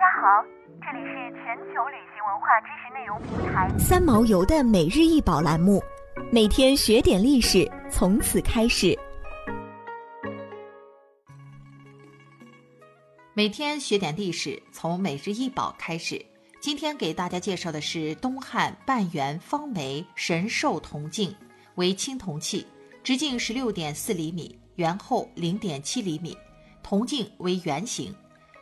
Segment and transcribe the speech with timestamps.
[0.00, 0.42] 家好，
[0.80, 5.78] 这里是全球旅行文化知识内容平台三毛游的每日一宝栏目，
[6.32, 8.98] 每天学点历史，从此开始。
[13.34, 16.24] 每天学点历史，从每日一宝开始。
[16.62, 21.36] 今天给大家介绍的是东汉半圆方眉神兽铜镜，
[21.74, 22.66] 为青铜器，
[23.04, 26.34] 直径十六点四厘米，圆厚零点七厘米，
[26.82, 28.14] 铜镜为圆形，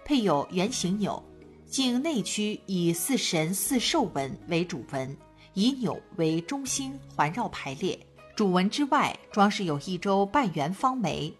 [0.08, 1.22] 配有圆形钮，
[1.66, 5.14] 镜内区以四神四兽纹为主纹，
[5.52, 7.98] 以钮为中心环绕排列。
[8.34, 11.30] 主纹之外装饰有一周半圆方眉，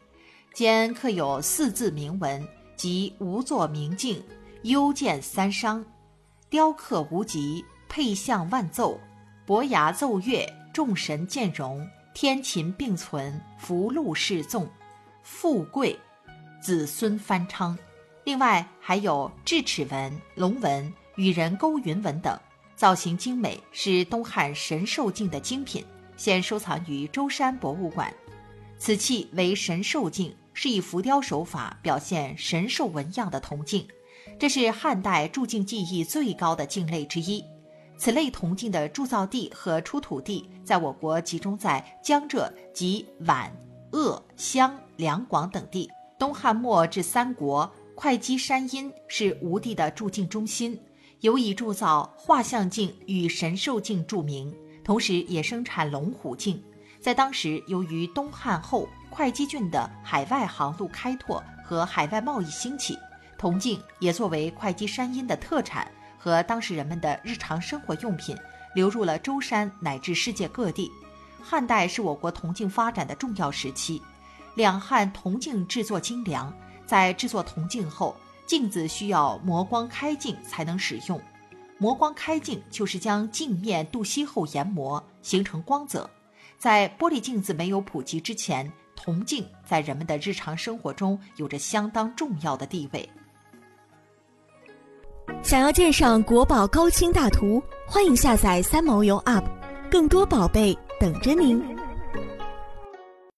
[0.53, 2.47] 间刻有四字铭文，
[2.77, 4.23] 即“无作明镜，
[4.65, 5.83] 幽见三商”。
[6.51, 9.01] 雕刻无极，配象万奏，
[9.47, 14.69] 伯牙奏乐，众神见容，天琴并存，福禄侍纵，
[15.23, 15.99] 富贵，
[16.61, 17.75] 子孙翻昌。
[18.29, 22.39] 另外还有智齿纹、龙纹、与人勾云纹等，
[22.77, 25.83] 造型精美，是东汉神兽镜的精品，
[26.15, 28.13] 现收藏于舟山博物馆。
[28.77, 33.89] 此器为神兽镜，是以浮雕手法表现神兽纹样的铜镜。
[34.39, 37.43] 这是汉代铸镜技艺最高的镜类之一。
[37.97, 43.51] 此类铜镜的铸造地和出土地在我国集中在江浙及皖、
[43.93, 45.89] 鄂、湘、两广等地。
[46.19, 50.81] 东汉末至三国，会稽山阴是吴地的铸镜中心，
[51.19, 54.55] 尤以铸造画像镜与神兽镜著名，
[54.85, 56.63] 同时也生产龙虎镜。
[57.01, 62.97] 在当时，由于东汉后会稽郡的海外航路开拓和海外贸易兴起。
[63.37, 68.39] 铜镜也作为会稽山阴的特产和当时人们的日常生活用品，
[68.77, 70.89] 流入了舟山乃至世界各地。
[71.43, 74.01] 汉代是我国铜镜发展的重要时期，
[74.55, 76.55] 两汉铜镜制作精良。
[76.89, 78.17] 在制作铜镜后，
[78.47, 81.21] 镜子需要磨光开镜才能使用。
[81.77, 86.09] 磨光开镜就是将镜面镀锡后研磨，形成光泽。
[86.57, 93.07] 在玻璃镜子没有普及之前，铜镜在人们的日常生活中有着相当重要的地位。
[95.43, 99.45] 想要鉴赏国宝高清大图，欢迎下载三毛游 App，
[99.91, 101.63] 更多宝贝等着您。